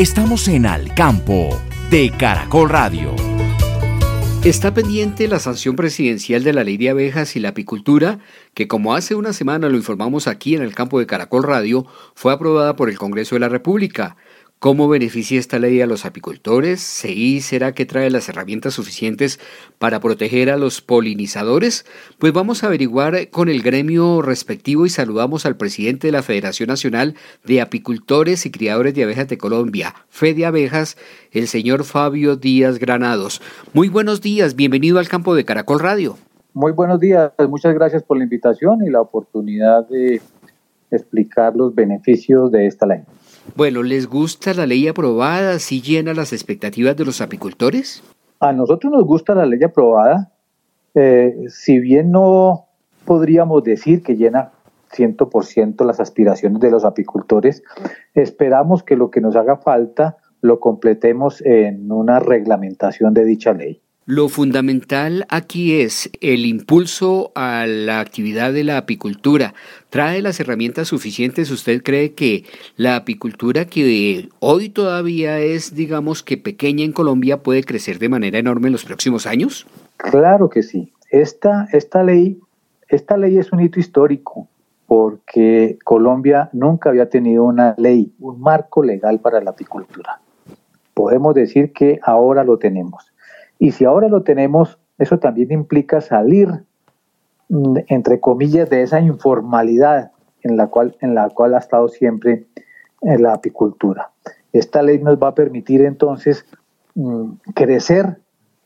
Estamos 0.00 0.48
en 0.48 0.64
Al 0.64 0.94
Campo 0.94 1.60
de 1.90 2.10
Caracol 2.10 2.70
Radio. 2.70 3.14
Está 4.42 4.72
pendiente 4.72 5.28
la 5.28 5.38
sanción 5.38 5.76
presidencial 5.76 6.42
de 6.42 6.54
la 6.54 6.64
ley 6.64 6.78
de 6.78 6.88
abejas 6.88 7.36
y 7.36 7.40
la 7.40 7.50
apicultura, 7.50 8.18
que 8.54 8.66
como 8.66 8.94
hace 8.94 9.14
una 9.14 9.34
semana 9.34 9.68
lo 9.68 9.76
informamos 9.76 10.26
aquí 10.26 10.54
en 10.54 10.62
el 10.62 10.74
campo 10.74 10.98
de 10.98 11.06
Caracol 11.06 11.42
Radio, 11.42 11.84
fue 12.14 12.32
aprobada 12.32 12.76
por 12.76 12.88
el 12.88 12.96
Congreso 12.96 13.34
de 13.34 13.40
la 13.40 13.50
República. 13.50 14.16
¿Cómo 14.60 14.88
beneficia 14.88 15.38
esta 15.38 15.58
ley 15.58 15.80
a 15.80 15.86
los 15.86 16.04
apicultores? 16.04 17.06
¿Y 17.06 17.40
será 17.40 17.72
que 17.72 17.86
trae 17.86 18.10
las 18.10 18.28
herramientas 18.28 18.74
suficientes 18.74 19.40
para 19.78 20.00
proteger 20.00 20.50
a 20.50 20.58
los 20.58 20.82
polinizadores? 20.82 21.86
Pues 22.18 22.34
vamos 22.34 22.62
a 22.62 22.66
averiguar 22.66 23.30
con 23.30 23.48
el 23.48 23.62
gremio 23.62 24.20
respectivo 24.20 24.84
y 24.84 24.90
saludamos 24.90 25.46
al 25.46 25.56
presidente 25.56 26.08
de 26.08 26.12
la 26.12 26.22
Federación 26.22 26.66
Nacional 26.66 27.14
de 27.42 27.62
Apicultores 27.62 28.44
y 28.44 28.50
Criadores 28.50 28.94
de 28.94 29.04
Abejas 29.04 29.28
de 29.28 29.38
Colombia, 29.38 29.94
Fede 30.10 30.44
Abejas, 30.44 30.98
el 31.32 31.48
señor 31.48 31.84
Fabio 31.84 32.36
Díaz 32.36 32.78
Granados. 32.78 33.40
Muy 33.72 33.88
buenos 33.88 34.20
días, 34.20 34.56
bienvenido 34.56 34.98
al 34.98 35.08
campo 35.08 35.34
de 35.34 35.46
Caracol 35.46 35.80
Radio. 35.80 36.18
Muy 36.52 36.72
buenos 36.72 37.00
días, 37.00 37.32
muchas 37.48 37.72
gracias 37.72 38.02
por 38.02 38.18
la 38.18 38.24
invitación 38.24 38.86
y 38.86 38.90
la 38.90 39.00
oportunidad 39.00 39.88
de 39.88 40.20
explicar 40.90 41.56
los 41.56 41.74
beneficios 41.74 42.52
de 42.52 42.66
esta 42.66 42.84
ley. 42.84 43.00
Bueno, 43.56 43.82
¿les 43.82 44.06
gusta 44.06 44.54
la 44.54 44.66
ley 44.66 44.88
aprobada? 44.88 45.58
¿Sí 45.58 45.80
llena 45.80 46.14
las 46.14 46.32
expectativas 46.32 46.96
de 46.96 47.04
los 47.04 47.20
apicultores? 47.20 48.02
A 48.40 48.52
nosotros 48.52 48.92
nos 48.92 49.04
gusta 49.04 49.34
la 49.34 49.46
ley 49.46 49.62
aprobada. 49.62 50.32
Eh, 50.94 51.34
si 51.48 51.78
bien 51.78 52.10
no 52.10 52.66
podríamos 53.04 53.62
decir 53.62 54.02
que 54.02 54.16
llena 54.16 54.52
100% 54.92 55.84
las 55.84 56.00
aspiraciones 56.00 56.60
de 56.60 56.70
los 56.70 56.84
apicultores, 56.84 57.62
esperamos 58.14 58.82
que 58.82 58.96
lo 58.96 59.10
que 59.10 59.20
nos 59.20 59.36
haga 59.36 59.56
falta 59.56 60.16
lo 60.40 60.58
completemos 60.58 61.42
en 61.42 61.92
una 61.92 62.18
reglamentación 62.18 63.14
de 63.14 63.24
dicha 63.24 63.52
ley. 63.52 63.82
Lo 64.10 64.28
fundamental 64.28 65.24
aquí 65.28 65.80
es 65.82 66.10
el 66.20 66.44
impulso 66.44 67.30
a 67.36 67.64
la 67.68 68.00
actividad 68.00 68.52
de 68.52 68.64
la 68.64 68.76
apicultura. 68.76 69.54
¿Trae 69.88 70.20
las 70.20 70.40
herramientas 70.40 70.88
suficientes? 70.88 71.48
¿Usted 71.52 71.80
cree 71.84 72.12
que 72.14 72.42
la 72.76 72.96
apicultura 72.96 73.66
que 73.66 74.28
hoy 74.40 74.68
todavía 74.68 75.38
es, 75.38 75.76
digamos 75.76 76.24
que 76.24 76.36
pequeña 76.36 76.82
en 76.82 76.90
Colombia, 76.90 77.44
puede 77.44 77.62
crecer 77.62 78.00
de 78.00 78.08
manera 78.08 78.40
enorme 78.40 78.66
en 78.66 78.72
los 78.72 78.84
próximos 78.84 79.28
años? 79.28 79.68
Claro 79.96 80.50
que 80.50 80.64
sí. 80.64 80.92
Esta, 81.12 81.68
esta, 81.70 82.02
ley, 82.02 82.40
esta 82.88 83.16
ley 83.16 83.38
es 83.38 83.52
un 83.52 83.60
hito 83.60 83.78
histórico 83.78 84.48
porque 84.88 85.78
Colombia 85.84 86.50
nunca 86.52 86.90
había 86.90 87.08
tenido 87.08 87.44
una 87.44 87.76
ley, 87.78 88.12
un 88.18 88.40
marco 88.40 88.82
legal 88.82 89.20
para 89.20 89.40
la 89.40 89.52
apicultura. 89.52 90.20
Podemos 90.94 91.32
decir 91.32 91.72
que 91.72 92.00
ahora 92.02 92.42
lo 92.42 92.58
tenemos. 92.58 93.09
Y 93.60 93.72
si 93.72 93.84
ahora 93.84 94.08
lo 94.08 94.22
tenemos, 94.22 94.78
eso 94.98 95.18
también 95.18 95.52
implica 95.52 96.00
salir, 96.00 96.48
mm, 97.50 97.76
entre 97.88 98.18
comillas, 98.18 98.70
de 98.70 98.82
esa 98.82 99.00
informalidad 99.00 100.12
en 100.42 100.56
la 100.56 100.68
cual, 100.68 100.96
en 101.00 101.14
la 101.14 101.28
cual 101.28 101.54
ha 101.54 101.58
estado 101.58 101.88
siempre 101.88 102.46
eh, 103.02 103.18
la 103.18 103.34
apicultura. 103.34 104.10
Esta 104.52 104.82
ley 104.82 104.98
nos 104.98 105.18
va 105.18 105.28
a 105.28 105.34
permitir 105.34 105.82
entonces 105.82 106.46
mm, 106.94 107.32
crecer 107.54 108.18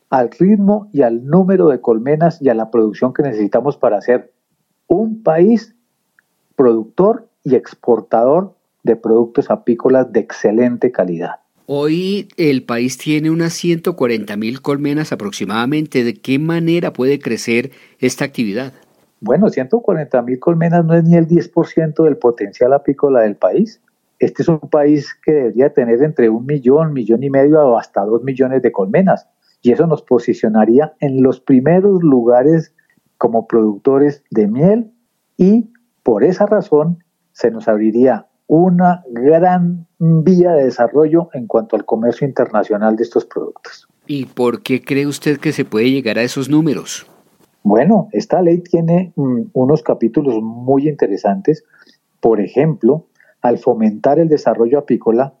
al 0.09 0.31
ritmo 0.31 0.87
y 0.93 1.01
al 1.01 1.25
número 1.25 1.67
de 1.67 1.81
colmenas 1.81 2.41
y 2.41 2.47
a 2.47 2.53
la 2.53 2.71
producción 2.71 3.13
que 3.13 3.23
necesitamos 3.23 3.75
para 3.77 4.01
ser 4.01 4.31
un 4.87 5.23
país 5.23 5.75
productor 6.55 7.27
y 7.43 7.55
exportador 7.55 8.55
de 8.83 8.95
productos 8.95 9.51
apícolas 9.51 10.11
de 10.13 10.21
excelente 10.21 10.91
calidad. 10.91 11.44
Hoy 11.67 12.27
el 12.37 12.63
país 12.63 12.97
tiene 12.99 13.31
unas 13.31 13.53
140 13.53 14.37
mil 14.37 14.61
colmenas 14.61 15.11
aproximadamente. 15.11 16.03
¿De 16.03 16.13
qué 16.13 16.37
manera 16.37 16.93
puede 16.93 17.17
crecer 17.17 17.71
esta 17.99 18.23
actividad? 18.23 18.73
Bueno, 19.19 19.49
140 19.49 20.21
mil 20.21 20.39
colmenas 20.39 20.85
no 20.85 20.93
es 20.93 21.03
ni 21.03 21.15
el 21.15 21.27
10% 21.27 22.03
del 22.03 22.17
potencial 22.17 22.71
apícola 22.73 23.21
del 23.21 23.35
país. 23.35 23.81
Este 24.19 24.43
es 24.43 24.47
un 24.47 24.59
país 24.59 25.15
que 25.25 25.31
debería 25.31 25.73
tener 25.73 26.03
entre 26.03 26.29
un 26.29 26.45
millón, 26.45 26.93
millón 26.93 27.23
y 27.23 27.31
medio 27.31 27.59
o 27.61 27.79
hasta 27.79 28.01
dos 28.01 28.23
millones 28.23 28.61
de 28.61 28.71
colmenas. 28.71 29.27
Y 29.63 29.71
eso 29.71 29.87
nos 29.87 30.03
posicionaría 30.03 30.93
en 30.99 31.23
los 31.23 31.39
primeros 31.39 32.03
lugares 32.03 32.75
como 33.17 33.47
productores 33.47 34.23
de 34.29 34.47
miel 34.47 34.91
y 35.35 35.71
por 36.03 36.23
esa 36.23 36.45
razón 36.45 37.03
se 37.31 37.49
nos 37.49 37.67
abriría 37.67 38.27
una 38.47 39.03
gran 39.09 39.87
vía 39.97 40.51
de 40.51 40.65
desarrollo 40.65 41.29
en 41.33 41.47
cuanto 41.47 41.75
al 41.75 41.85
comercio 41.85 42.27
internacional 42.27 42.95
de 42.95 43.03
estos 43.03 43.25
productos. 43.25 43.87
¿Y 44.07 44.25
por 44.25 44.61
qué 44.61 44.81
cree 44.81 45.07
usted 45.07 45.39
que 45.39 45.51
se 45.51 45.65
puede 45.65 45.89
llegar 45.89 46.17
a 46.19 46.23
esos 46.23 46.49
números? 46.49 47.07
Bueno, 47.63 48.09
esta 48.11 48.41
ley 48.41 48.59
tiene 48.59 49.11
mm, 49.15 49.45
unos 49.53 49.81
capítulos 49.81 50.35
muy 50.41 50.87
interesantes. 50.87 51.63
Por 52.19 52.39
ejemplo, 52.39 53.07
al 53.41 53.57
fomentar 53.57 54.19
el 54.19 54.29
desarrollo 54.29 54.77
apícola, 54.77 55.33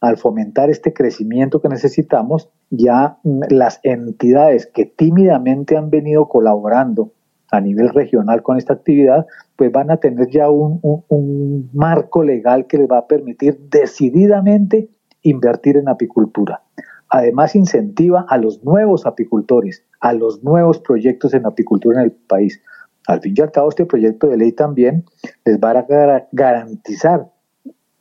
al 0.00 0.16
fomentar 0.16 0.70
este 0.70 0.92
crecimiento 0.92 1.60
que 1.60 1.68
necesitamos, 1.68 2.50
ya 2.70 3.18
mm, 3.22 3.42
las 3.50 3.78
entidades 3.84 4.66
que 4.66 4.86
tímidamente 4.86 5.76
han 5.76 5.90
venido 5.90 6.28
colaborando 6.28 7.12
a 7.50 7.60
nivel 7.60 7.88
regional 7.90 8.42
con 8.42 8.56
esta 8.56 8.74
actividad, 8.74 9.26
pues 9.56 9.72
van 9.72 9.90
a 9.90 9.96
tener 9.96 10.28
ya 10.30 10.50
un, 10.50 11.70
marco 11.72 12.22
legal 12.22 12.66
que 12.66 12.78
les 12.78 12.88
va 12.88 12.98
a 12.98 13.06
permitir 13.06 13.58
decididamente 13.70 14.88
invertir 15.22 15.76
en 15.76 15.88
apicultura. 15.88 16.62
Además, 17.08 17.54
incentiva 17.54 18.26
a 18.28 18.36
los 18.36 18.62
nuevos 18.64 19.06
apicultores, 19.06 19.84
a 20.00 20.12
los 20.12 20.42
nuevos 20.44 20.78
proyectos 20.80 21.32
en 21.32 21.46
apicultura 21.46 22.00
en 22.00 22.06
el 22.06 22.12
país. 22.12 22.62
Al 23.06 23.20
fin 23.20 23.34
y 23.36 23.40
al 23.40 23.50
cabo, 23.50 23.70
este 23.70 23.86
proyecto 23.86 24.26
de 24.26 24.36
ley 24.36 24.52
también 24.52 25.04
les 25.46 25.58
va 25.58 25.70
a 25.70 26.26
garantizar 26.32 27.30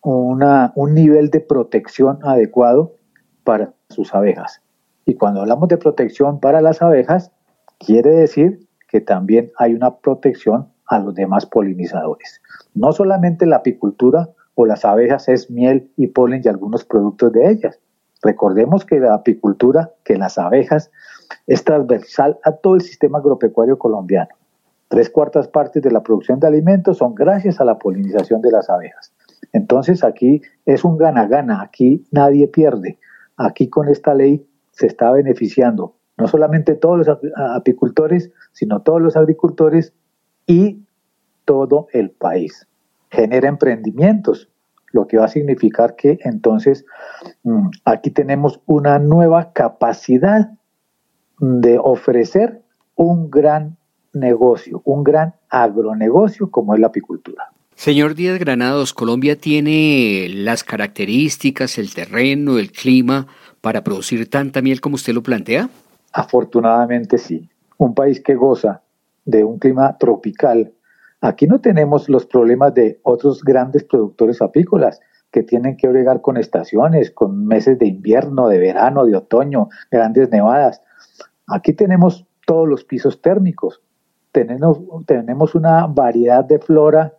una, 0.04 0.74
un 0.76 0.94
nivel 0.94 1.30
de 1.30 1.40
protección 1.40 2.20
adecuado 2.24 2.96
para 3.46 3.74
sus 3.90 4.14
abejas. 4.14 4.62
Y 5.06 5.16
cuando 5.16 5.40
hablamos 5.40 5.70
de 5.70 5.78
protección 5.78 6.42
para 6.42 6.60
las 6.60 6.82
abejas, 6.82 7.32
quiere 7.80 8.10
decir 8.10 8.67
que 8.88 9.02
también 9.02 9.52
hay 9.58 9.74
una 9.74 9.96
protección 9.98 10.68
a 10.88 11.00
los 11.00 11.14
demás 11.16 11.46
polinizadores. 11.46 12.42
No 12.74 12.92
solamente 12.94 13.46
la 13.46 13.58
apicultura 13.58 14.30
o 14.56 14.66
las 14.66 14.86
abejas 14.86 15.28
es 15.30 15.52
miel 15.52 15.92
y 15.98 16.08
polen 16.08 16.42
y 16.44 16.48
algunos 16.48 16.86
productos 16.86 17.32
de 17.34 17.50
ellas. 17.50 17.80
Recordemos 18.24 18.86
que 18.86 19.00
la 19.00 19.14
apicultura, 19.14 19.92
que 20.04 20.18
las 20.18 20.38
abejas, 20.38 20.92
es 21.46 21.64
transversal 21.64 22.40
a 22.44 22.54
todo 22.54 22.76
el 22.76 22.82
sistema 22.82 23.20
agropecuario 23.20 23.78
colombiano. 23.78 24.30
Tres 24.88 25.10
cuartas 25.10 25.48
partes 25.48 25.84
de 25.84 25.92
la 25.92 26.02
producción 26.02 26.40
de 26.40 26.48
alimentos 26.48 26.98
son 26.98 27.14
gracias 27.14 27.60
a 27.60 27.66
la 27.66 27.78
polinización 27.78 28.42
de 28.42 28.52
las 28.52 28.70
abejas. 28.70 29.14
Entonces 29.54 30.04
aquí 30.04 30.42
es 30.66 30.84
un 30.84 30.98
gana-gana, 30.98 31.62
aquí 31.62 32.06
nadie 32.12 32.48
pierde. 32.48 32.98
Aquí 33.36 33.70
con 33.70 33.90
esta 33.90 34.14
ley 34.14 34.48
se 34.72 34.88
está 34.88 35.12
beneficiando 35.12 35.97
no 36.18 36.28
solamente 36.28 36.76
todos 36.76 36.98
los 37.06 37.20
apicultores, 37.36 38.32
sino 38.52 38.82
todos 38.82 39.02
los 39.02 39.16
agricultores 39.16 39.94
y 40.46 40.82
todo 41.46 41.88
el 41.94 42.10
país. 42.10 42.68
Genera 43.10 43.48
emprendimientos, 43.48 44.50
lo 44.92 45.08
que 45.08 45.18
va 45.18 45.26
a 45.26 45.30
significar 45.30 45.96
que 45.96 46.20
entonces 46.24 46.86
mm, 47.44 47.70
aquí 47.86 48.10
tenemos 48.12 48.62
una 48.66 49.00
nueva 49.00 49.54
capacidad 49.54 50.52
de 51.40 51.78
ofrecer 51.78 52.62
un 52.96 53.30
gran 53.30 53.78
negocio, 54.14 54.82
un 54.86 55.04
gran 55.04 55.36
agronegocio 55.50 56.50
como 56.50 56.74
es 56.74 56.80
la 56.80 56.88
apicultura. 56.88 57.52
Señor 57.76 58.16
Díaz 58.16 58.40
Granados, 58.40 58.96
Colombia 58.96 59.38
tiene 59.38 60.28
las 60.30 60.64
características, 60.64 61.78
el 61.78 61.94
terreno, 61.94 62.58
el 62.58 62.72
clima 62.72 63.28
para 63.62 63.84
producir 63.84 64.28
tanta 64.30 64.64
miel 64.64 64.82
como 64.82 64.96
usted 64.96 65.14
lo 65.14 65.22
plantea? 65.22 65.70
Afortunadamente 66.18 67.20
sí. 67.20 67.48
Un 67.78 67.94
país 67.94 68.20
que 68.20 68.34
goza 68.34 68.82
de 69.26 69.44
un 69.44 69.60
clima 69.60 70.00
tropical. 70.00 70.74
Aquí 71.22 71.46
no 71.46 71.62
tenemos 71.62 72.10
los 72.10 72.26
problemas 72.26 72.74
de 72.74 73.00
otros 73.04 73.44
grandes 73.44 73.84
productores 73.84 74.42
apícolas. 74.42 75.00
que 75.30 75.44
tienen 75.44 75.76
que 75.76 75.90
bregar 75.90 76.22
con 76.22 76.38
estaciones, 76.38 77.12
con 77.12 77.46
meses 77.46 77.78
de 77.78 77.86
invierno, 77.86 78.48
de 78.48 78.58
verano, 78.60 79.06
de 79.06 79.18
otoño, 79.18 79.68
grandes 79.92 80.32
nevadas. 80.32 80.82
Aquí 81.48 81.74
tenemos 81.74 82.26
todos 82.46 82.68
los 82.68 82.86
pisos 82.86 83.22
térmicos, 83.22 83.82
tenemos, 84.32 84.80
tenemos 85.06 85.54
una 85.54 85.86
variedad 85.86 86.46
de 86.46 86.60
flora 86.60 87.14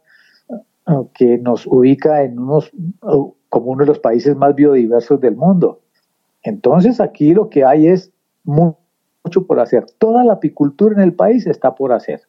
eh, 0.49 0.93
que 1.13 1.37
nos 1.37 1.67
ubica 1.67 2.23
en 2.23 2.39
unos, 2.39 2.73
como 3.51 3.67
uno 3.73 3.81
de 3.85 3.89
los 3.89 3.99
países 3.99 4.35
más 4.35 4.55
biodiversos 4.55 5.21
del 5.21 5.37
mundo. 5.37 5.83
Entonces 6.43 6.99
aquí 6.99 7.35
lo 7.35 7.51
que 7.51 7.63
hay 7.63 7.89
es 7.89 8.11
por 9.31 9.61
hacer. 9.61 9.87
Toda 9.99 10.25
la 10.25 10.35
apicultura 10.35 10.95
en 10.95 11.03
el 11.03 11.13
país 11.13 11.47
está 11.47 11.75
por 11.75 11.93
hacer. 11.93 12.23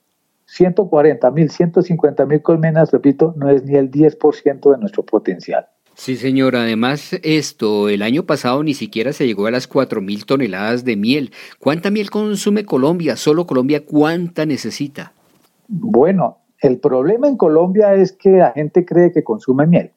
140 0.45 1.29
mil, 1.31 1.49
150 1.49 2.25
mil 2.25 2.41
colmenas, 2.41 2.91
repito, 2.91 3.33
no 3.37 3.49
es 3.49 3.63
ni 3.63 3.75
el 3.75 3.91
10% 3.91 4.71
de 4.71 4.77
nuestro 4.77 5.03
potencial. 5.03 5.67
Sí, 5.99 6.15
señor. 6.15 6.55
Además, 6.55 7.11
esto, 7.23 7.89
el 7.89 8.01
año 8.01 8.23
pasado 8.23 8.63
ni 8.63 8.73
siquiera 8.73 9.11
se 9.11 9.27
llegó 9.27 9.47
a 9.47 9.51
las 9.51 9.67
4 9.67 10.01
mil 10.01 10.25
toneladas 10.25 10.85
de 10.85 10.95
miel. 10.95 11.31
¿Cuánta 11.59 11.91
miel 11.91 12.09
consume 12.09 12.65
Colombia? 12.65 13.15
Solo 13.17 13.45
Colombia, 13.45 13.85
¿cuánta 13.85 14.45
necesita? 14.45 15.11
Bueno, 15.67 16.37
el 16.61 16.79
problema 16.79 17.27
en 17.27 17.37
Colombia 17.37 17.93
es 17.93 18.13
que 18.13 18.31
la 18.31 18.51
gente 18.51 18.85
cree 18.85 19.11
que 19.11 19.23
consume 19.23 19.67
miel, 19.67 19.91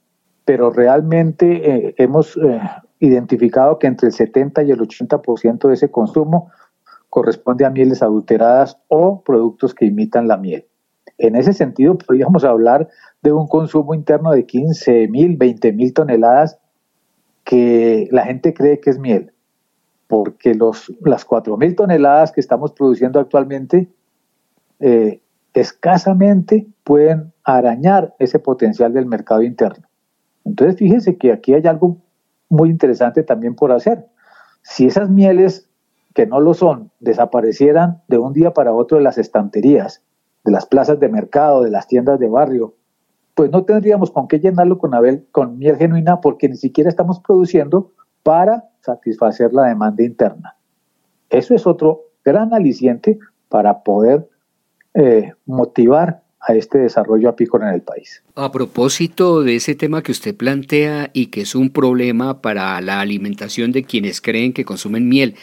pero 0.44 0.70
realmente 0.70 1.70
eh, 1.70 1.94
hemos 1.98 2.36
eh, 2.36 2.60
identificado 2.98 3.78
que 3.78 3.86
entre 3.86 4.08
el 4.08 4.12
70 4.12 4.64
y 4.64 4.70
el 4.70 4.80
80% 4.80 5.68
de 5.68 5.74
ese 5.74 5.90
consumo 5.90 6.50
corresponde 7.12 7.66
a 7.66 7.70
mieles 7.70 8.02
adulteradas 8.02 8.78
o 8.88 9.22
productos 9.22 9.74
que 9.74 9.84
imitan 9.84 10.28
la 10.28 10.38
miel. 10.38 10.64
En 11.18 11.36
ese 11.36 11.52
sentido, 11.52 11.98
podríamos 11.98 12.42
hablar 12.42 12.88
de 13.20 13.32
un 13.34 13.48
consumo 13.48 13.92
interno 13.92 14.30
de 14.30 14.46
15 14.46 15.08
mil, 15.08 15.36
20 15.36 15.74
mil 15.74 15.92
toneladas 15.92 16.58
que 17.44 18.08
la 18.12 18.24
gente 18.24 18.54
cree 18.54 18.80
que 18.80 18.88
es 18.88 18.98
miel, 18.98 19.30
porque 20.06 20.54
los, 20.54 20.90
las 21.04 21.26
4 21.26 21.54
mil 21.58 21.76
toneladas 21.76 22.32
que 22.32 22.40
estamos 22.40 22.72
produciendo 22.72 23.20
actualmente 23.20 23.90
eh, 24.80 25.20
escasamente 25.52 26.66
pueden 26.82 27.34
arañar 27.44 28.14
ese 28.20 28.38
potencial 28.38 28.94
del 28.94 29.04
mercado 29.04 29.42
interno. 29.42 29.86
Entonces, 30.46 30.76
fíjense 30.78 31.18
que 31.18 31.30
aquí 31.30 31.52
hay 31.52 31.66
algo 31.66 31.98
muy 32.48 32.70
interesante 32.70 33.22
también 33.22 33.54
por 33.54 33.70
hacer. 33.70 34.06
Si 34.62 34.86
esas 34.86 35.10
mieles 35.10 35.68
que 36.14 36.26
no 36.26 36.40
lo 36.40 36.54
son 36.54 36.90
desaparecieran 37.00 38.02
de 38.08 38.18
un 38.18 38.32
día 38.32 38.52
para 38.52 38.72
otro 38.72 38.98
de 38.98 39.04
las 39.04 39.18
estanterías, 39.18 40.02
de 40.44 40.52
las 40.52 40.66
plazas 40.66 41.00
de 41.00 41.08
mercado, 41.08 41.62
de 41.62 41.70
las 41.70 41.86
tiendas 41.86 42.18
de 42.18 42.28
barrio, 42.28 42.74
pues 43.34 43.50
no 43.50 43.64
tendríamos 43.64 44.10
con 44.10 44.28
qué 44.28 44.38
llenarlo 44.38 44.78
con, 44.78 44.92
con 45.30 45.58
miel 45.58 45.76
genuina 45.76 46.20
porque 46.20 46.48
ni 46.48 46.56
siquiera 46.56 46.90
estamos 46.90 47.20
produciendo 47.20 47.92
para 48.22 48.64
satisfacer 48.80 49.52
la 49.52 49.64
demanda 49.64 50.02
interna. 50.02 50.56
Eso 51.30 51.54
es 51.54 51.66
otro 51.66 52.02
gran 52.24 52.52
aliciente 52.52 53.18
para 53.48 53.82
poder 53.82 54.28
eh, 54.94 55.32
motivar 55.46 56.22
a 56.40 56.54
este 56.54 56.78
desarrollo 56.78 57.28
apícola 57.28 57.68
en 57.68 57.74
el 57.74 57.82
país. 57.82 58.22
A 58.34 58.50
propósito 58.50 59.42
de 59.42 59.56
ese 59.56 59.74
tema 59.74 60.02
que 60.02 60.12
usted 60.12 60.36
plantea 60.36 61.10
y 61.12 61.26
que 61.26 61.42
es 61.42 61.54
un 61.54 61.70
problema 61.70 62.42
para 62.42 62.80
la 62.80 63.00
alimentación 63.00 63.70
de 63.70 63.84
quienes 63.84 64.20
creen 64.20 64.52
que 64.52 64.64
consumen 64.64 65.08
miel, 65.08 65.36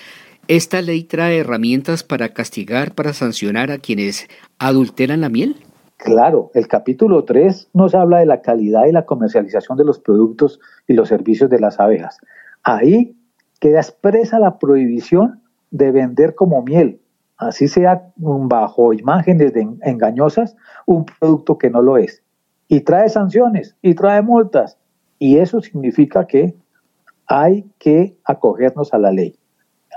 ¿esta 0.50 0.82
ley 0.82 1.06
trae 1.06 1.38
herramientas 1.38 2.04
para 2.04 2.34
castigar, 2.34 2.94
para 2.94 3.14
sancionar 3.14 3.72
a 3.72 3.78
quienes 3.78 4.28
adulteran 4.58 5.22
la 5.22 5.30
miel? 5.30 5.56
Claro, 5.96 6.52
el 6.54 6.68
capítulo 6.68 7.24
3 7.24 7.70
nos 7.74 7.96
habla 7.96 8.20
de 8.20 8.26
la 8.26 8.42
calidad 8.42 8.86
y 8.86 8.92
la 8.92 9.06
comercialización 9.06 9.78
de 9.78 9.86
los 9.86 10.00
productos 10.00 10.60
y 10.88 10.94
los 10.94 11.08
servicios 11.08 11.50
de 11.50 11.62
las 11.62 11.80
abejas. 11.80 12.18
Ahí 12.64 13.16
queda 13.62 13.80
expresa 13.80 14.38
la 14.40 14.60
prohibición 14.60 15.42
de 15.72 15.92
vender 15.92 16.36
como 16.36 16.62
miel 16.64 17.00
así 17.40 17.70
sea 17.70 18.12
bajo 18.18 18.94
imágenes 18.94 19.54
engañosas, 19.82 20.56
un 20.86 21.06
producto 21.06 21.58
que 21.58 21.70
no 21.70 21.82
lo 21.82 21.98
es. 21.98 22.22
Y 22.68 22.82
trae 22.82 23.10
sanciones 23.10 23.76
y 23.82 23.96
trae 23.96 24.22
multas. 24.22 24.78
Y 25.18 25.38
eso 25.38 25.62
significa 25.62 26.28
que 26.28 26.54
hay 27.26 27.66
que 27.80 28.16
acogernos 28.26 28.94
a 28.94 29.00
la 29.00 29.12
ley. 29.12 29.39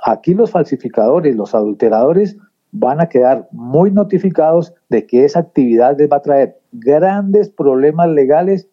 Aquí 0.03 0.35
los 0.35 0.51
falsificadores, 0.51 1.37
los 1.37 1.55
adulteradores 1.55 2.37
van 2.73 3.01
a 3.01 3.09
quedar 3.09 3.49
muy 3.53 3.91
notificados 3.91 4.75
de 4.89 5.07
que 5.07 5.25
esa 5.25 5.41
actividad 5.41 5.97
les 5.99 6.11
va 6.11 6.17
a 6.17 6.23
traer 6.23 6.59
grandes 6.73 7.51
problemas 7.51 8.09
legales 8.09 8.69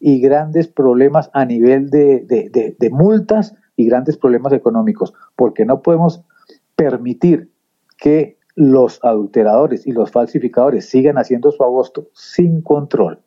y 0.00 0.20
grandes 0.20 0.68
problemas 0.68 1.30
a 1.32 1.44
nivel 1.44 1.88
de, 1.88 2.26
de 2.78 2.90
multas 2.90 3.54
y 3.76 3.86
grandes 3.86 4.18
problemas 4.18 4.52
económicos, 4.52 5.14
porque 5.36 5.64
no 5.64 5.80
podemos 5.82 6.22
permitir 6.76 7.50
que 7.96 8.36
los 8.56 9.00
adulteradores 9.02 9.86
y 9.86 9.92
los 9.92 10.10
falsificadores 10.10 10.88
sigan 10.88 11.16
haciendo 11.16 11.50
su 11.50 11.62
agosto 11.62 12.08
sin 12.12 12.60
control. 12.60 13.20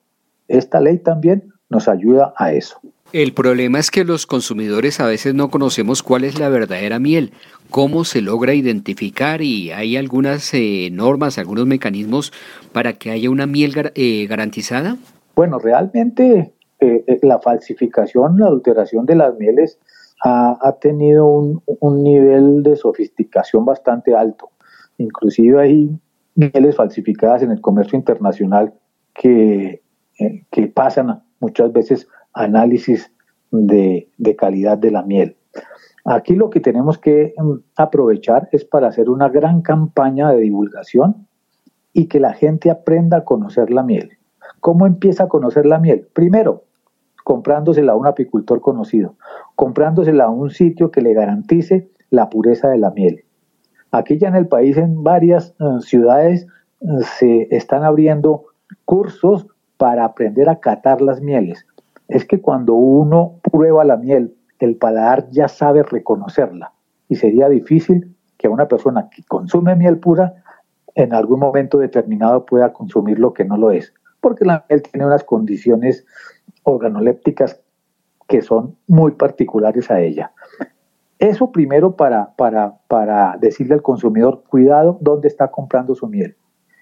Esta 0.48 0.80
ley 0.80 1.00
también 1.00 1.52
nos 1.70 1.88
ayuda 1.88 2.34
a 2.38 2.54
eso. 2.54 2.80
El 3.14 3.34
problema 3.34 3.80
es 3.80 3.90
que 3.90 4.04
los 4.04 4.26
consumidores 4.26 5.00
a 5.00 5.08
veces 5.08 5.34
no 5.34 5.50
conocemos 5.50 6.04
cuál 6.04 6.26
es 6.26 6.40
la 6.40 6.50
verdadera 6.50 7.00
miel, 7.00 7.32
cómo 7.70 8.04
se 8.04 8.22
logra 8.22 8.54
identificar 8.54 9.42
y 9.42 9.72
hay 9.72 9.96
algunas 9.96 10.54
eh, 10.54 10.90
normas, 10.92 11.38
algunos 11.38 11.66
mecanismos 11.66 12.34
para 12.74 12.94
que 12.94 13.12
haya 13.12 13.30
una 13.30 13.48
miel 13.48 13.74
eh, 13.96 14.28
garantizada. 14.28 14.98
Bueno, 15.36 15.58
realmente 15.60 16.54
eh, 16.80 17.20
la 17.22 17.40
falsificación, 17.40 18.40
la 18.40 18.48
adulteración 18.48 19.06
de 19.06 19.16
las 19.16 19.38
mieles 19.38 19.80
ha, 20.24 20.76
tenido 20.82 21.28
un 21.28 22.04
nivel 22.04 22.64
de 22.64 22.76
sofisticación 22.76 23.66
bastante 23.66 24.16
alto. 24.16 24.50
Inclusive 24.98 25.62
hay 25.62 25.90
mieles 26.36 26.76
falsificadas 26.76 27.44
en 27.44 27.52
el 27.52 27.62
comercio 27.62 27.98
internacional 27.98 28.74
que, 29.14 29.82
eh, 30.20 30.46
que 30.52 30.68
pasan 30.68 31.24
muchas 31.40 31.72
veces 31.72 32.08
análisis 32.38 33.12
de, 33.52 34.10
calidad 34.38 34.78
de 34.78 34.92
la 34.92 35.04
miel. 35.04 35.36
Aquí 36.06 36.36
lo 36.36 36.50
que 36.50 36.60
tenemos 36.60 36.98
que 36.98 37.34
mm, 37.38 37.54
aprovechar 37.76 38.48
es 38.52 38.64
para 38.64 38.88
hacer 38.88 39.10
una 39.10 39.30
gran 39.30 39.62
campaña 39.62 40.32
de 40.32 40.42
divulgación 40.42 41.28
y 41.94 42.08
que 42.08 42.20
la 42.20 42.34
gente 42.34 42.70
aprenda 42.70 43.18
a 43.18 43.26
conocer 43.26 43.72
la 43.72 43.84
miel. 43.84 44.12
¿Cómo 44.60 44.86
empieza 44.86 45.24
a 45.24 45.28
conocer 45.28 45.66
la 45.66 45.80
miel? 45.80 46.08
Primero, 46.14 46.64
comprándosela 47.24 47.94
a 47.94 47.96
un 47.96 48.08
apicultor 48.08 48.62
conocido, 48.62 49.16
comprándosela 49.56 50.26
a 50.26 50.30
un 50.30 50.50
sitio 50.50 50.92
que 50.92 51.02
le 51.02 51.14
garantice 51.14 51.90
la 52.10 52.30
pureza 52.30 52.70
de 52.70 52.78
la 52.78 52.92
miel. 52.92 53.26
Aquí 53.92 54.18
ya 54.18 54.30
en 54.30 54.36
el 54.36 54.48
país, 54.48 54.78
en 54.78 55.04
varias 55.04 55.54
eh, 55.60 55.82
ciudades, 55.82 56.48
eh, 56.82 56.86
se 57.18 57.48
están 57.52 57.84
abriendo 57.84 58.46
cursos 58.86 59.48
para 59.78 60.06
aprender 60.06 60.50
a 60.50 60.60
catar 60.60 61.02
las 61.02 61.22
mieles. 61.22 61.66
Es 62.08 62.26
que 62.26 62.42
cuando 62.42 62.74
uno 62.74 63.40
prueba 63.52 63.84
la 63.84 63.98
miel, 63.98 64.36
el 64.60 64.76
paladar 64.78 65.30
ya 65.30 65.48
sabe 65.48 65.84
reconocerla 65.84 66.74
y 67.10 67.16
sería 67.16 67.50
difícil 67.50 68.16
que 68.38 68.48
una 68.48 68.68
persona 68.68 69.10
que 69.10 69.24
consume 69.24 69.76
miel 69.76 69.98
pura 70.00 70.44
en 70.96 71.14
algún 71.14 71.40
momento 71.40 71.78
determinado 71.78 72.46
pueda 72.46 72.74
consumir 72.74 73.20
lo 73.20 73.34
que 73.34 73.46
no 73.46 73.58
lo 73.58 73.72
es, 73.72 73.94
porque 74.20 74.46
la 74.46 74.66
miel 74.70 74.82
tiene 74.82 75.06
unas 75.06 75.24
condiciones 75.24 76.06
organolépticas 76.64 77.62
que 78.28 78.42
son 78.42 78.76
muy 78.88 79.12
particulares 79.12 79.90
a 79.90 80.02
ella. 80.02 80.32
Eso 81.20 81.52
primero 81.52 81.96
para, 81.96 82.36
para, 82.36 82.78
para 82.88 83.38
decirle 83.40 83.74
al 83.74 83.82
consumidor, 83.82 84.44
cuidado 84.48 84.98
dónde 85.02 85.28
está 85.28 85.50
comprando 85.50 85.96
su 85.96 86.08
miel. 86.08 86.36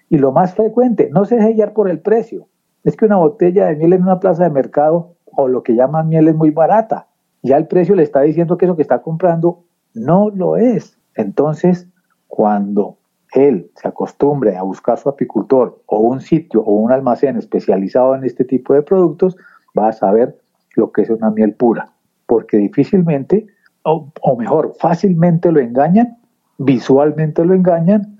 Y 0.08 0.18
lo 0.18 0.32
más 0.32 0.54
frecuente, 0.54 1.08
no 1.10 1.24
se 1.24 1.36
deje 1.36 1.54
guiar 1.54 1.72
por 1.72 1.88
el 1.88 2.00
precio. 2.00 2.48
Es 2.84 2.96
que 2.96 3.06
una 3.06 3.16
botella 3.16 3.66
de 3.66 3.76
miel 3.76 3.94
en 3.94 4.02
una 4.02 4.20
plaza 4.20 4.44
de 4.44 4.50
mercado 4.50 5.15
o 5.36 5.48
lo 5.48 5.62
que 5.62 5.74
llaman 5.74 6.08
miel 6.08 6.28
es 6.28 6.34
muy 6.34 6.50
barata. 6.50 7.06
Ya 7.42 7.56
el 7.56 7.66
precio 7.66 7.94
le 7.94 8.02
está 8.02 8.22
diciendo 8.22 8.56
que 8.56 8.64
eso 8.64 8.76
que 8.76 8.82
está 8.82 9.02
comprando 9.02 9.64
no 9.94 10.30
lo 10.30 10.56
es. 10.56 10.98
Entonces, 11.14 11.86
cuando 12.26 12.96
él 13.32 13.70
se 13.76 13.88
acostumbre 13.88 14.56
a 14.56 14.62
buscar 14.62 14.98
su 14.98 15.08
apicultor 15.08 15.80
o 15.86 16.00
un 16.00 16.20
sitio 16.20 16.62
o 16.62 16.72
un 16.72 16.92
almacén 16.92 17.36
especializado 17.36 18.14
en 18.14 18.24
este 18.24 18.44
tipo 18.44 18.74
de 18.74 18.82
productos, 18.82 19.36
va 19.78 19.88
a 19.88 19.92
saber 19.92 20.36
lo 20.74 20.90
que 20.90 21.02
es 21.02 21.10
una 21.10 21.30
miel 21.30 21.54
pura. 21.54 21.90
Porque 22.26 22.56
difícilmente 22.56 23.46
o, 23.88 24.36
mejor, 24.36 24.74
fácilmente 24.80 25.52
lo 25.52 25.60
engañan, 25.60 26.18
visualmente 26.58 27.44
lo 27.44 27.54
engañan, 27.54 28.18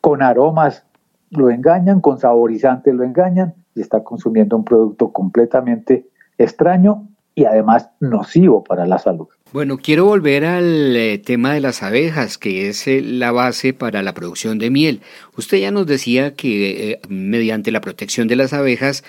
con 0.00 0.22
aromas 0.22 0.86
lo 1.30 1.50
engañan, 1.50 2.00
con 2.00 2.18
saborizantes 2.18 2.94
lo 2.94 3.02
engañan 3.02 3.54
y 3.74 3.80
está 3.80 4.04
consumiendo 4.04 4.56
un 4.56 4.64
producto 4.64 5.12
completamente 5.12 6.06
extraño 6.44 7.08
y 7.34 7.44
además 7.44 7.90
nocivo 8.00 8.64
para 8.64 8.86
la 8.86 8.98
salud. 8.98 9.28
Bueno, 9.52 9.78
quiero 9.78 10.04
volver 10.04 10.44
al 10.44 10.94
eh, 10.96 11.18
tema 11.18 11.54
de 11.54 11.60
las 11.60 11.82
abejas, 11.82 12.38
que 12.38 12.68
es 12.68 12.86
eh, 12.86 13.00
la 13.02 13.32
base 13.32 13.72
para 13.72 14.02
la 14.02 14.14
producción 14.14 14.58
de 14.58 14.70
miel. 14.70 15.00
Usted 15.36 15.58
ya 15.58 15.72
nos 15.72 15.86
decía 15.86 16.34
que 16.34 16.92
eh, 16.92 17.00
mediante 17.08 17.72
la 17.72 17.80
protección 17.80 18.28
de 18.28 18.36
las 18.36 18.52
abejas 18.52 19.02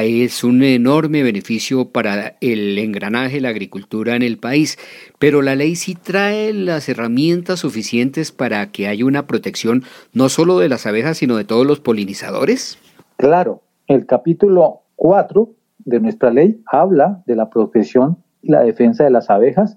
es 0.00 0.42
un 0.42 0.62
enorme 0.62 1.22
beneficio 1.22 1.90
para 1.90 2.36
el 2.40 2.78
engranaje 2.78 3.34
de 3.34 3.40
la 3.42 3.50
agricultura 3.50 4.16
en 4.16 4.22
el 4.22 4.38
país, 4.38 4.78
pero 5.18 5.42
la 5.42 5.54
ley 5.54 5.76
sí 5.76 5.94
trae 5.94 6.54
las 6.54 6.88
herramientas 6.88 7.60
suficientes 7.60 8.32
para 8.32 8.72
que 8.72 8.88
haya 8.88 9.04
una 9.04 9.26
protección 9.26 9.84
no 10.14 10.30
solo 10.30 10.58
de 10.58 10.70
las 10.70 10.86
abejas, 10.86 11.18
sino 11.18 11.36
de 11.36 11.44
todos 11.44 11.66
los 11.66 11.80
polinizadores. 11.80 12.78
Claro, 13.18 13.60
el 13.86 14.06
capítulo 14.06 14.80
4 14.96 15.50
de 15.84 16.00
nuestra 16.00 16.30
ley 16.30 16.62
habla 16.66 17.22
de 17.26 17.36
la 17.36 17.50
protección 17.50 18.16
y 18.42 18.50
la 18.50 18.62
defensa 18.62 19.04
de 19.04 19.10
las 19.10 19.30
abejas 19.30 19.76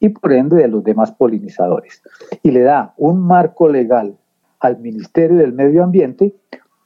y 0.00 0.10
por 0.10 0.32
ende 0.32 0.56
de 0.56 0.68
los 0.68 0.84
demás 0.84 1.12
polinizadores. 1.12 2.02
Y 2.42 2.50
le 2.50 2.62
da 2.62 2.94
un 2.96 3.20
marco 3.20 3.68
legal 3.68 4.16
al 4.60 4.78
Ministerio 4.78 5.38
del 5.38 5.52
Medio 5.52 5.84
Ambiente 5.84 6.34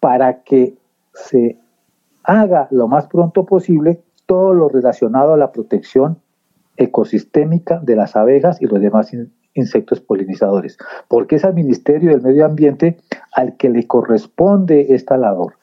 para 0.00 0.42
que 0.42 0.76
se 1.14 1.58
haga 2.24 2.68
lo 2.70 2.88
más 2.88 3.06
pronto 3.06 3.44
posible 3.44 4.00
todo 4.26 4.54
lo 4.54 4.68
relacionado 4.68 5.34
a 5.34 5.36
la 5.36 5.52
protección 5.52 6.18
ecosistémica 6.76 7.80
de 7.80 7.96
las 7.96 8.16
abejas 8.16 8.62
y 8.62 8.66
los 8.66 8.80
demás 8.80 9.10
insectos 9.54 10.00
polinizadores, 10.00 10.78
porque 11.08 11.36
es 11.36 11.44
al 11.44 11.54
Ministerio 11.54 12.10
del 12.10 12.22
Medio 12.22 12.46
Ambiente 12.46 12.98
al 13.32 13.56
que 13.56 13.68
le 13.68 13.86
corresponde 13.86 14.94
esta 14.94 15.16
labor. 15.16 15.54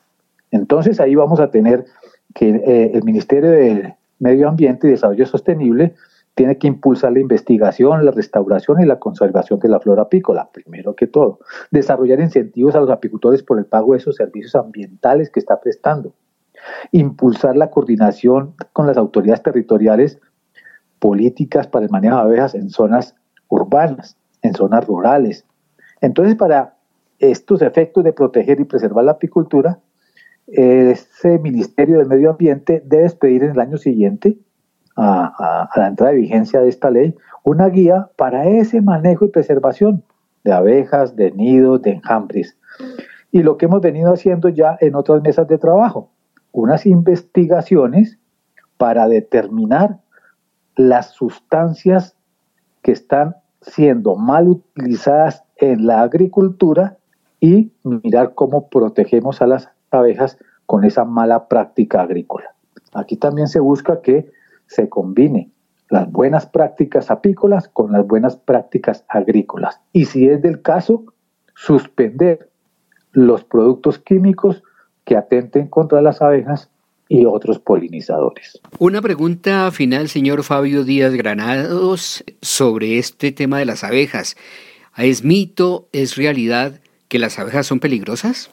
Entonces 0.52 1.00
ahí 1.00 1.16
vamos 1.16 1.40
a 1.40 1.50
tener 1.50 1.86
que 2.34 2.50
eh, 2.50 2.92
el 2.94 3.04
Ministerio 3.04 3.52
del 3.52 3.94
Medio 4.20 4.50
Ambiente 4.50 4.88
y 4.88 4.92
Desarrollo 4.92 5.26
Sostenible 5.26 5.96
tiene 6.38 6.60
que 6.60 6.68
impulsar 6.68 7.14
la 7.14 7.20
investigación, 7.20 8.06
la 8.06 8.12
restauración 8.12 8.80
y 8.80 8.86
la 8.86 9.00
conservación 9.00 9.60
de 9.60 9.70
la 9.70 9.80
flora 9.80 10.04
apícola, 10.04 10.50
primero 10.54 10.96
que 10.96 11.08
todo. 11.08 11.40
Desarrollar 11.72 12.20
incentivos 12.20 12.76
a 12.76 12.80
los 12.80 12.92
apicultores 12.92 13.42
por 13.42 13.58
el 13.58 13.66
pago 13.66 13.94
de 13.94 13.98
esos 13.98 14.16
servicios 14.16 14.54
ambientales 14.54 15.32
que 15.32 15.40
está 15.40 15.60
prestando. 15.60 16.14
Impulsar 16.92 17.58
la 17.58 17.72
coordinación 17.72 18.54
con 18.72 18.86
las 18.86 18.98
autoridades 18.98 19.42
territoriales 19.42 20.20
políticas 21.00 21.68
para 21.68 21.86
el 21.86 21.92
manejo 21.92 22.18
de 22.18 22.22
abejas 22.22 22.54
en 22.54 22.70
zonas 22.70 23.16
urbanas, 23.48 24.16
en 24.44 24.54
zonas 24.54 24.86
rurales. 24.86 25.44
Entonces, 26.02 26.36
para 26.36 26.76
estos 27.18 27.64
efectos 27.64 28.04
de 28.04 28.14
proteger 28.14 28.60
y 28.60 28.66
preservar 28.66 29.06
la 29.06 29.14
apicultura, 29.14 29.80
ese 30.48 31.40
Ministerio 31.40 31.98
del 31.98 32.08
Medio 32.08 32.32
Ambiente 32.32 32.82
debe 32.86 33.10
pedir 33.12 33.44
en 33.44 33.52
el 33.52 33.60
año 33.60 33.78
siguiente 33.78 34.38
a, 34.96 35.70
la 35.76 35.88
entrada 35.88 36.14
de 36.14 36.22
vigencia 36.22 36.62
de 36.62 36.70
esta 36.70 36.90
ley 36.90 37.16
una 37.44 37.68
guía 37.68 38.10
para 38.16 38.46
ese 38.48 38.82
manejo 38.82 39.26
y 39.26 39.30
preservación 39.30 40.04
de 40.44 40.54
abejas, 40.54 41.16
de 41.16 41.32
nidos, 41.32 41.82
de 41.82 41.92
enjambres. 41.92 42.58
Y 43.32 43.44
lo 43.44 43.58
que 43.58 43.66
hemos 43.66 43.82
venido 43.82 44.14
haciendo 44.14 44.50
ya 44.50 44.78
en 44.80 44.96
otras 44.96 45.22
mesas 45.22 45.48
de 45.48 45.58
trabajo, 45.58 46.10
unas 46.52 46.86
investigaciones 46.86 48.18
para 48.78 49.08
determinar 49.08 50.00
las 50.76 51.12
sustancias 51.12 52.16
que 52.82 52.92
están 52.92 53.36
siendo 53.62 54.16
mal 54.16 54.48
utilizadas 54.48 55.44
en 55.58 55.88
la 55.88 56.02
agricultura 56.02 56.98
y 57.40 57.72
mirar 57.84 58.34
cómo 58.34 58.70
protegemos 58.70 59.42
a 59.42 59.48
las 59.48 59.70
abejas 59.92 60.38
con 60.66 60.84
esa 60.84 61.06
mala 61.06 61.48
práctica 61.48 62.02
agrícola. 62.02 62.54
Aquí 62.94 63.18
también 63.18 63.48
se 63.48 63.60
busca 63.60 64.02
que 64.02 64.30
se 64.68 64.90
combine 64.90 65.50
las 65.90 66.12
buenas 66.12 66.46
prácticas 66.46 67.10
apícolas 67.10 67.70
con 67.70 67.92
las 67.92 68.06
buenas 68.06 68.36
prácticas 68.36 69.06
agrícolas. 69.08 69.80
Y 69.94 70.06
si 70.06 70.28
es 70.28 70.42
del 70.42 70.62
caso, 70.62 71.06
suspender 71.56 72.50
los 73.14 73.44
productos 73.44 74.00
químicos 74.00 74.64
que 75.06 75.16
atenten 75.16 75.68
contra 75.68 76.02
las 76.02 76.22
abejas 76.22 76.70
y 77.10 77.26
otros 77.26 77.60
polinizadores. 77.60 78.60
Una 78.80 79.02
pregunta 79.02 79.72
final, 79.72 80.10
señor 80.10 80.44
Fabio 80.44 80.84
Díaz 80.84 81.14
Granados, 81.14 82.24
sobre 82.42 82.98
este 82.98 83.32
tema 83.32 83.60
de 83.60 83.66
las 83.66 83.86
abejas. 83.86 84.36
¿Es 84.98 85.24
mito, 85.24 85.88
es 85.94 86.18
realidad 86.18 86.82
que 87.08 87.20
las 87.20 87.40
abejas 87.40 87.66
son 87.66 87.80
peligrosas? 87.80 88.52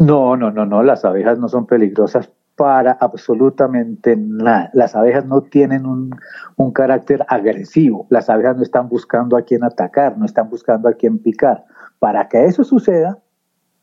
No, 0.00 0.34
no, 0.34 0.50
no, 0.50 0.64
no, 0.64 0.82
las 0.82 1.04
abejas 1.04 1.38
no 1.38 1.50
son 1.50 1.66
peligrosas 1.66 2.32
para 2.56 2.92
absolutamente 2.92 4.16
nada. 4.16 4.70
Las 4.72 4.96
abejas 4.96 5.26
no 5.26 5.42
tienen 5.42 5.84
un, 5.84 6.10
carácter 6.72 7.26
agresivo. 7.28 8.06
Las 8.08 8.30
abejas 8.30 8.56
no 8.56 8.62
están 8.62 8.88
buscando 8.88 9.36
a 9.36 9.42
quién 9.42 9.62
atacar, 9.62 10.16
no 10.16 10.24
están 10.24 10.48
buscando 10.48 10.88
a 10.88 10.94
quién 10.94 11.18
picar. 11.18 11.66
Para 11.98 12.28
que 12.28 12.46
eso 12.46 12.64
suceda 12.64 13.18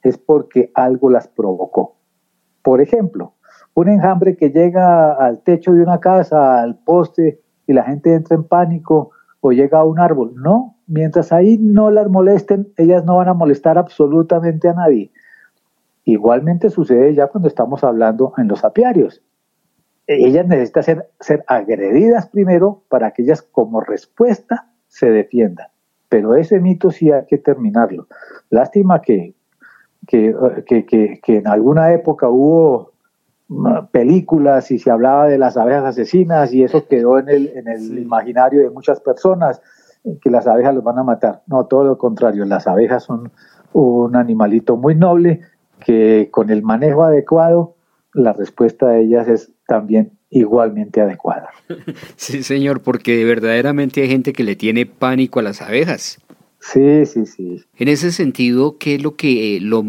es 0.01 0.17
porque 0.17 0.71
algo 0.73 1.11
las 1.11 1.27
provocó. 1.27 1.97
Por 2.63 2.81
ejemplo, 2.81 3.35
un 3.75 3.87
enjambre 3.87 4.35
que 4.37 4.49
llega 4.49 5.13
al 5.13 5.43
techo 5.43 5.73
de 5.73 5.83
una 5.83 5.99
casa, 5.99 6.63
al 6.63 6.79
poste, 6.79 7.43
y 7.67 7.73
la 7.73 7.83
gente 7.83 8.15
entra 8.15 8.35
en 8.35 8.43
pánico 8.43 9.11
o 9.39 9.51
llega 9.51 9.81
a 9.81 9.83
un 9.83 9.99
árbol. 9.99 10.33
No, 10.35 10.77
mientras 10.87 11.31
ahí 11.31 11.59
no 11.59 11.91
las 11.91 12.09
molesten, 12.09 12.73
ellas 12.75 13.05
no 13.05 13.17
van 13.17 13.27
a 13.27 13.35
molestar 13.35 13.77
absolutamente 13.77 14.67
a 14.67 14.73
nadie. 14.73 15.11
Igualmente 16.07 16.69
sucede 16.69 17.13
ya 17.13 17.27
cuando 17.27 17.49
estamos 17.49 17.83
hablando 17.83 18.31
en 18.37 18.47
los 18.47 18.63
apiarios. 18.63 19.21
Ellas 20.07 20.47
necesitan 20.47 20.83
ser, 20.83 21.09
ser 21.19 21.43
agredidas 21.47 22.29
primero 22.29 22.81
para 22.87 23.11
que 23.11 23.23
ellas 23.23 23.41
como 23.41 23.81
respuesta 23.81 24.71
se 24.87 25.11
defiendan. 25.11 25.67
Pero 26.07 26.35
ese 26.35 26.61
mito 26.61 26.91
sí 26.91 27.11
hay 27.11 27.25
que 27.25 27.37
terminarlo. 27.37 28.07
Lástima 28.49 29.01
que, 29.01 29.35
que, 30.07 30.33
que, 30.65 31.19
en 31.27 31.45
alguna 31.45 31.91
época 31.91 32.29
hubo 32.29 32.93
mm, 33.49 33.87
películas 33.91 34.71
y 34.71 34.79
se 34.79 34.89
hablaba 34.89 35.27
de 35.27 35.37
las 35.37 35.57
abejas 35.57 35.83
asesinas 35.83 36.53
y 36.53 36.63
eso 36.63 36.87
quedó 36.87 37.19
en 37.19 37.27
el, 37.27 37.47
en 37.53 37.67
el 37.67 37.99
imaginario 37.99 38.61
de 38.61 38.69
muchas 38.69 39.01
personas, 39.01 39.61
que 40.21 40.29
las 40.29 40.47
abejas 40.47 40.73
los 40.73 40.85
van 40.85 40.99
a 40.99 41.03
matar. 41.03 41.41
No, 41.47 41.65
todo 41.65 41.83
lo 41.83 41.97
contrario, 41.97 42.45
las 42.45 42.65
abejas 42.65 43.03
son 43.03 43.29
un 43.73 44.15
animalito 44.15 44.77
muy 44.77 44.95
noble 44.95 45.41
que 45.79 46.29
con 46.31 46.49
el 46.49 46.63
manejo 46.63 47.03
adecuado, 47.03 47.75
la 48.13 48.33
respuesta 48.33 48.89
de 48.89 49.01
ellas 49.01 49.27
es 49.27 49.51
también 49.67 50.11
igualmente 50.29 51.01
adecuada. 51.01 51.49
Sí, 52.15 52.43
señor, 52.43 52.81
porque 52.81 53.23
verdaderamente 53.23 54.01
hay 54.01 54.09
gente 54.09 54.33
que 54.33 54.43
le 54.43 54.55
tiene 54.55 54.85
pánico 54.85 55.39
a 55.39 55.43
las 55.43 55.61
abejas. 55.61 56.19
Sí, 56.59 57.05
sí, 57.05 57.25
sí. 57.25 57.63
En 57.77 57.87
ese 57.87 58.11
sentido, 58.11 58.77
¿qué 58.77 58.95
es 58.95 59.03
lo 59.03 59.15
que, 59.15 59.59
lo, 59.61 59.83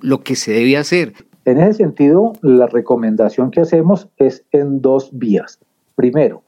lo 0.00 0.22
que 0.22 0.36
se 0.36 0.52
debe 0.52 0.76
hacer? 0.76 1.12
En 1.44 1.58
ese 1.58 1.74
sentido, 1.74 2.32
la 2.40 2.66
recomendación 2.66 3.50
que 3.50 3.60
hacemos 3.60 4.08
es 4.16 4.44
en 4.52 4.80
dos 4.80 5.10
vías. 5.12 5.58
Primero, 5.94 6.44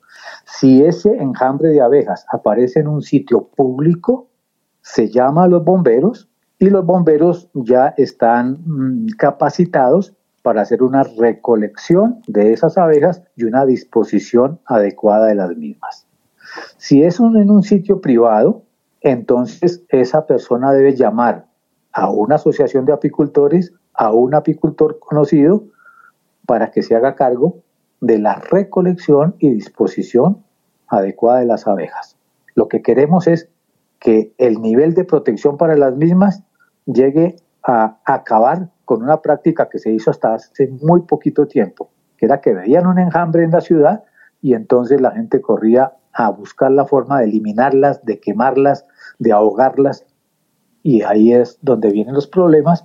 si 0.47 0.83
ese 0.83 1.11
enjambre 1.17 1.69
de 1.71 1.81
abejas 1.81 2.25
aparece 2.33 2.81
en 2.81 2.89
un 2.89 3.03
sitio 3.03 3.49
público, 3.49 4.29
se 4.81 5.11
llama 5.11 5.45
a 5.45 5.49
los 5.49 5.65
bomberos 5.65 6.29
y 6.59 6.71
los 6.71 6.85
bomberos 6.85 7.51
ya 7.55 7.95
están 7.97 8.59
mm, 8.65 9.09
capacitados 9.19 10.15
para 10.43 10.63
hacer 10.63 10.83
una 10.83 11.03
recolección 11.03 12.23
de 12.29 12.53
esas 12.53 12.79
abejas 12.79 13.23
y 13.35 13.45
una 13.45 13.67
disposición 13.67 14.61
adecuada 14.65 15.27
de 15.27 15.35
las 15.35 15.57
mismas. 15.57 16.07
Si 16.77 17.03
es 17.03 17.19
en 17.19 17.51
un 17.51 17.63
sitio 17.63 18.01
privado, 18.01 18.63
entonces 19.01 19.83
esa 19.89 20.27
persona 20.27 20.73
debe 20.73 20.95
llamar 20.95 21.47
a 21.93 22.11
una 22.11 22.37
asociación 22.37 22.85
de 22.85 22.93
apicultores, 22.93 23.73
a 23.93 24.13
un 24.13 24.35
apicultor 24.35 24.99
conocido, 24.99 25.65
para 26.47 26.71
que 26.71 26.83
se 26.83 26.95
haga 26.95 27.17
cargo 27.17 27.59
de 28.01 28.19
la 28.19 28.37
recolección 28.37 29.35
y 29.39 29.51
disposición 29.51 30.45
adecuada 30.87 31.41
de 31.41 31.47
las 31.47 31.67
abejas. 31.67 32.17
Lo 32.55 32.69
que 32.69 32.83
queremos 32.83 33.27
es 33.27 33.49
que 33.99 34.35
el 34.39 34.61
nivel 34.61 34.95
de 34.95 35.05
protección 35.05 35.57
para 35.57 35.77
las 35.77 35.97
mismas 35.97 36.43
llegue 36.87 37.37
a 37.63 37.99
acabar 38.05 38.71
con 38.85 39.03
una 39.03 39.21
práctica 39.21 39.69
que 39.69 39.79
se 39.79 39.91
hizo 39.91 40.11
hasta 40.11 40.35
hace 40.35 40.69
muy 40.81 41.03
poquito 41.03 41.47
tiempo, 41.47 41.91
que 42.17 42.27
era 42.27 42.41
que 42.41 42.55
veían 42.55 42.87
un 42.87 42.99
enjambre 42.99 43.43
en 43.43 43.51
la 43.51 43.61
ciudad 43.61 44.05
y 44.41 44.55
entonces 44.55 45.01
la 45.01 45.11
gente 45.11 45.41
corría 45.41 45.93
a 46.13 46.31
buscar 46.31 46.71
la 46.71 46.87
forma 46.87 47.19
de 47.19 47.27
eliminarlas, 47.27 48.05
de 48.05 48.21
quemarlas, 48.21 48.87
de 49.19 49.33
ahogarlas, 49.33 50.07
y 50.83 51.03
ahí 51.03 51.33
es 51.33 51.59
donde 51.63 51.91
vienen 51.91 52.15
los 52.15 52.29
problemas 52.29 52.85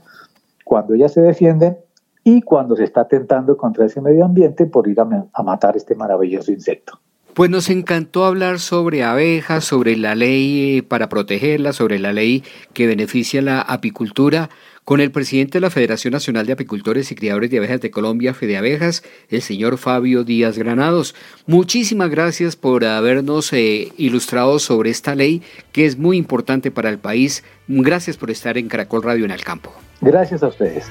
cuando 0.65 0.96
ellas 0.96 1.13
se 1.13 1.22
defienden 1.22 1.77
y 2.24 2.41
cuando 2.41 2.75
se 2.75 2.84
está 2.84 3.01
atentando 3.01 3.58
contra 3.58 3.86
ese 3.86 4.01
medio 4.01 4.25
ambiente 4.25 4.65
por 4.65 4.88
ir 4.88 5.00
a, 5.00 5.27
a 5.32 5.44
matar 5.44 5.77
este 5.77 5.94
maravilloso 5.94 6.51
insecto. 6.51 7.00
Pues 7.33 7.50
nos 7.50 7.69
encantó 7.69 8.25
hablar 8.25 8.59
sobre 8.59 9.03
abejas, 9.03 9.63
sobre 9.63 9.95
la 9.95 10.15
ley 10.15 10.77
eh, 10.77 10.83
para 10.83 11.07
protegerlas, 11.07 11.77
sobre 11.77 11.97
la 11.97 12.11
ley 12.11 12.43
que 12.73 12.88
beneficia 12.88 13.41
la 13.41 13.61
apicultura 13.61 14.50
con 14.83 15.00
el 15.00 15.11
presidente 15.11 15.53
de 15.53 15.61
la 15.61 15.69
Federación 15.69 16.11
Nacional 16.11 16.45
de 16.45 16.53
Apicultores 16.53 17.11
y 17.11 17.15
Criadores 17.15 17.50
de 17.50 17.59
Abejas 17.59 17.79
de 17.81 17.91
Colombia, 17.91 18.33
Fedeabejas, 18.33 19.03
el 19.29 19.41
señor 19.41 19.77
Fabio 19.77 20.23
Díaz 20.23 20.57
Granados. 20.57 21.15
Muchísimas 21.45 22.09
gracias 22.09 22.55
por 22.57 22.83
habernos 22.83 23.53
eh, 23.53 23.93
ilustrado 23.97 24.59
sobre 24.59 24.89
esta 24.89 25.15
ley 25.15 25.41
que 25.71 25.85
es 25.85 25.97
muy 25.97 26.17
importante 26.17 26.71
para 26.71 26.89
el 26.89 26.97
país. 26.97 27.43
Gracias 27.67 28.17
por 28.17 28.31
estar 28.31 28.57
en 28.57 28.67
Caracol 28.67 29.03
Radio 29.03 29.23
en 29.23 29.31
el 29.31 29.43
campo. 29.43 29.71
Gracias 30.01 30.43
a 30.43 30.47
ustedes. 30.47 30.85